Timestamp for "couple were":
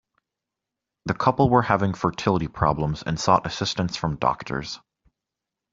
1.13-1.61